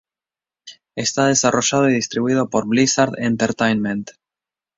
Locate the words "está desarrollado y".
0.95-1.93